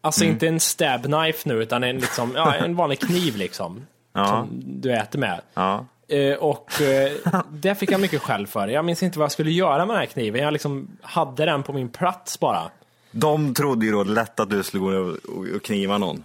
[0.00, 0.32] Alltså Mm.
[0.34, 3.86] inte en stab knife nu, utan en, liksom, ja, en vanlig kniv liksom.
[4.12, 4.26] Ja.
[4.26, 5.40] Som du äter med.
[5.54, 5.86] Ja.
[6.08, 7.12] Eh, och eh,
[7.50, 8.68] det fick jag mycket skäll för.
[8.68, 10.42] Jag minns inte vad jag skulle göra med den här kniven.
[10.42, 12.70] Jag liksom hade den på min plats bara.
[13.10, 15.16] De trodde ju då lätt att du skulle gå
[15.56, 16.24] och kniva någon.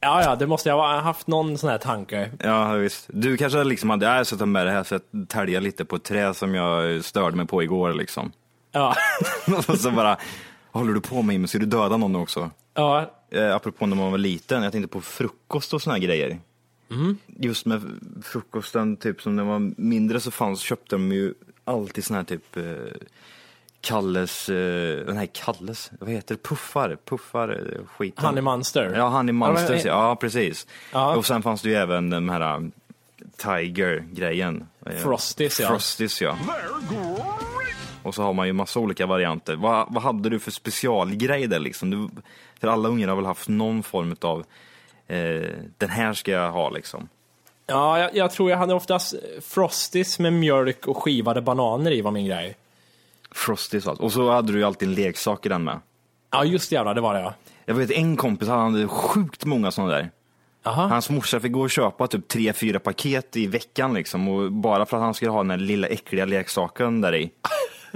[0.00, 2.30] Ja, ja, det måste jag ha haft någon sån här tanke.
[2.38, 3.06] Ja, visst.
[3.08, 5.96] Du kanske liksom hade, jag ska ta med det här så att tälja lite på
[5.96, 8.32] ett träd som jag störde mig på igår liksom.
[8.72, 8.94] Ja,
[9.68, 10.16] och så bara,
[10.70, 11.46] håller du på med Jimmy?
[11.46, 12.50] Ska du döda någon också?
[12.74, 16.38] ja, Eh, apropå när man var liten, jag tänkte på frukost och såna här grejer.
[17.26, 17.82] Just med
[18.22, 21.34] frukosten, typ som när man var mindre så fanns, köpte de ju
[21.64, 22.62] alltid såna här typ eh,
[23.80, 28.24] Kalles, eh, nej Kalles, vad heter det, puffar, puffar, eh, skiten.
[28.24, 28.92] Honey Monster.
[28.96, 30.66] Ja, Honey Monsters, Ja, men- ja precis.
[30.92, 31.16] Ja.
[31.16, 32.72] Och sen fanns det ju även den här um,
[33.36, 34.66] Tiger-grejen.
[34.86, 35.68] Eh, Frosties, ja.
[35.68, 36.36] Frosties, ja.
[38.02, 39.56] Och så har man ju massa olika varianter.
[39.56, 41.90] Vad, vad hade du för specialgrej där liksom?
[41.90, 42.08] Du,
[42.60, 44.44] för alla ungar har väl haft någon form av
[45.06, 47.08] eh, den här ska jag ha liksom.
[47.66, 52.10] Ja, jag, jag tror jag hade oftast Frosties med mjölk och skivade bananer i var
[52.10, 52.56] min grej.
[53.34, 54.04] Frosties alltså.
[54.04, 55.80] Och så hade du ju alltid en leksak i den med.
[56.32, 57.34] Ja, just jävlar, det var det ja.
[57.64, 60.10] Jag vet en kompis, han hade sjukt många sådana där.
[60.64, 60.86] Aha.
[60.86, 64.28] Hans morsa fick gå och köpa typ tre, fyra paket i veckan liksom.
[64.28, 67.30] Och bara för att han skulle ha den där lilla äckliga leksaken där i.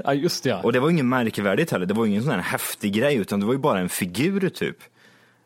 [0.04, 0.60] Ja, just det ja.
[0.62, 1.86] Och det var ingen märkvärdigt heller.
[1.86, 4.76] Det var ingen sån här häftig grej, utan det var ju bara en figur typ.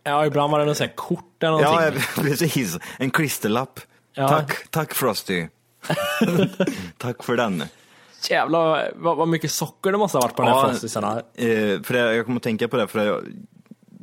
[0.04, 2.00] Ja, ibland var det något sånt här kort eller någonting.
[2.16, 2.78] ja, precis.
[2.98, 3.80] En klisterlapp.
[4.14, 4.28] Ja.
[4.28, 5.46] Tack, tack Frosty.
[6.98, 7.64] tack för den.
[8.30, 11.22] Jävlar vad, vad mycket socker det måste ha varit på de här frostisarna.
[11.34, 13.24] eh, för det, jag kommer att tänka på det, för jag,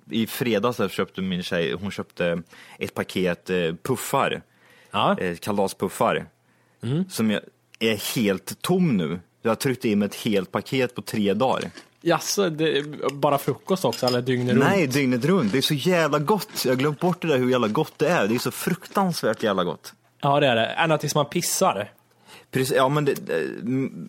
[0.09, 2.41] i fredags köpte min tjej, hon köpte
[2.79, 4.41] ett paket eh, puffar.
[4.91, 5.19] Ja.
[5.19, 6.25] Eh, kalaspuffar.
[6.83, 7.09] Mm.
[7.09, 7.31] Som
[7.79, 9.19] är helt tom nu.
[9.41, 11.69] Jag har tryckt in ett helt paket på tre dagar.
[12.01, 12.51] Jaså,
[13.13, 14.65] bara frukost också eller dygnet runt?
[14.65, 15.51] Nej, dygnet runt.
[15.51, 16.65] Det är så jävla gott.
[16.65, 18.27] Jag har glömt bort det där hur jävla gott det är.
[18.27, 19.93] Det är så fruktansvärt jävla gott.
[20.21, 20.65] Ja, det är det.
[20.65, 21.91] Ända tills man pissar.
[22.55, 23.15] Precis, ja men det,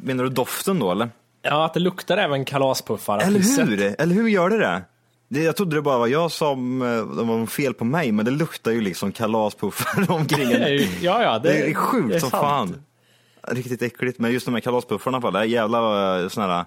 [0.02, 1.10] menar du doften då eller?
[1.42, 3.18] Ja, att det luktar även kalaspuffar.
[3.18, 3.94] Eller hur?
[3.98, 4.82] Eller hur gör det
[5.28, 5.42] det?
[5.42, 8.30] Jag trodde det bara var jag som, eh, det var fel på mig, men det
[8.30, 10.78] luktar ju liksom kalaspuffar omkring en.
[11.00, 12.42] Ja, ja, det, Det är sjukt det är som sant.
[12.42, 12.82] fan.
[13.56, 16.64] Riktigt äckligt, men just de här kalaspuffarna, det är jävla eh, såna här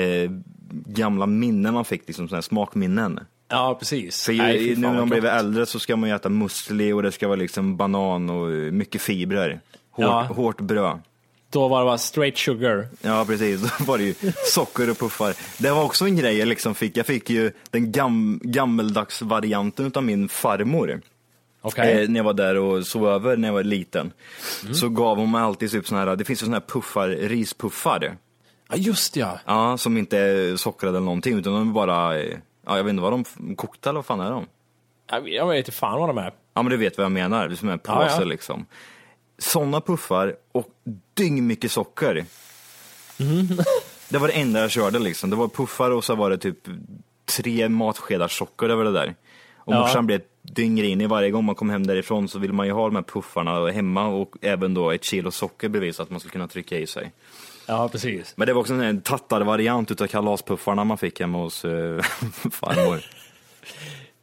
[0.00, 0.30] eh,
[0.70, 3.20] gamla minnen man fick, liksom såna här smakminnen.
[3.48, 4.24] Ja, precis.
[4.24, 7.12] För Nej, nu när man blir äldre så ska man ju äta musli och det
[7.12, 9.60] ska vara liksom banan och mycket fibrer.
[9.90, 10.22] Hårt, Ja.
[10.22, 10.98] hårt bröd.
[11.50, 12.88] Då var det bara straight sugar.
[13.00, 14.14] Ja precis, då var det ju
[14.46, 15.34] socker och puffar.
[15.62, 16.96] Det var också en grej jag liksom fick.
[16.96, 21.00] Jag fick ju den gam, gammeldags varianten av min farmor.
[21.76, 21.98] Mm.
[22.02, 24.12] Eh, när jag var där och sov över när jag var liten.
[24.72, 28.16] Så gav hon mig alltid typ såna här, det finns ju såna här puffar, rispuffar.
[28.68, 29.38] Ja, just ja.
[29.46, 32.36] Ja, som inte är sockrade eller någonting utan de är bara, ja
[32.76, 34.46] jag vet inte vad de, kokta eller vad fan är de?
[35.30, 36.32] Jag- vet inte fan vad de är.
[36.54, 38.24] Ja men du vet vad jag menar, det är som en Ja, påse ja.
[38.24, 38.66] liksom.
[39.40, 40.68] Sådana puffar och
[41.14, 42.24] dyng mycket socker.
[43.20, 43.46] Mm.
[44.08, 45.30] Det var det enda jag körde liksom.
[45.30, 46.58] Det var puffar och så var det typ
[47.36, 49.14] tre matskedar socker över det där.
[49.56, 49.80] Och Ja.
[49.80, 52.94] morsan blev dyngrinig varje gång man kom hem därifrån så vill man ju ha de
[52.96, 56.48] här puffarna hemma och även då ett kilo socker bredvid så att man skulle kunna
[56.48, 57.12] trycka i sig.
[57.66, 58.32] Ja, precis.
[58.36, 62.00] Men det var också en tattarvariant utav kalaspuffarna man fick hemma hos eh,
[62.50, 63.00] farmor.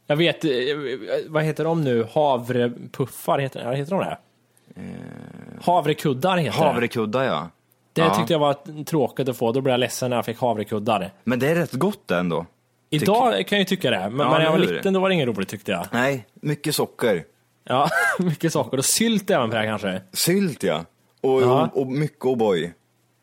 [0.06, 0.50] Jag vet, eh,
[1.26, 2.06] vad heter de nu?
[2.14, 4.18] Havrepuffar, heter, heter de det?
[5.62, 6.58] Havrekuddar heter.
[6.58, 7.48] Havrekuddar ja.
[7.92, 8.14] Det Ja.
[8.14, 11.10] tyckte jag var tråkigt att få, då blev jag ledsen när jag fick havrekuddar.
[11.24, 12.46] Men det är rätt gott ändå.
[12.90, 15.14] Idag kan jag ju tycka det, men Ja, när jag var liten då var det
[15.14, 15.86] inget roligt tyckte jag.
[15.92, 17.24] Nej, mycket socker.
[17.64, 17.88] Ja,
[18.18, 20.00] mycket socker och sylt även på det kanske.
[20.12, 20.84] Sylt ja.
[21.20, 21.70] Och, Ja.
[21.74, 22.70] och, och mycket O'boy.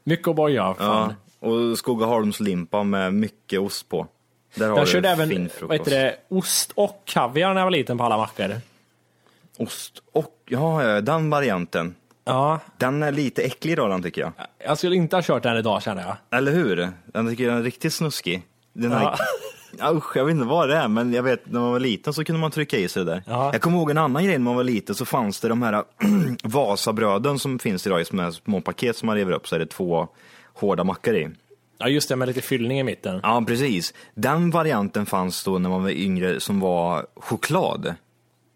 [0.03, 1.13] Mycket O'boy ja, fan.
[1.39, 1.47] Ja.
[1.47, 4.07] Och Skogaholmslimpa med mycket ost på.
[4.55, 5.61] Där har Jag körde fin även, frukost.
[5.61, 8.55] vad heter det, ost och kaviar när jag var liten på alla mackor.
[9.57, 11.95] Ost och, ja, den varianten.
[12.25, 14.31] Ja, Den är lite äcklig den tycker jag.
[14.65, 16.39] jag skulle inte ha kört den idag känner jag.
[16.39, 16.89] Eller hur?
[17.05, 18.41] Den tycker jag är riktigt snuskig.
[18.73, 19.15] Den här,
[19.79, 19.91] Ja.
[19.93, 22.23] Usch, jag vet inte vad det är, men jag vet när man var liten så
[22.23, 23.23] kunde man trycka i sig det där.
[23.27, 23.49] Ja.
[23.53, 25.83] Jag kommer ihåg en annan grej när man var liten så fanns det de här
[26.43, 29.65] Vasabröden som finns idag i här små paket som man river upp så är det
[29.65, 30.07] två
[30.53, 31.29] hårda mackor i.
[31.77, 33.19] Ja, just det, med lite fyllning i mitten.
[33.23, 33.93] Ja, precis.
[34.13, 37.95] Den varianten fanns då när man var yngre som var choklad.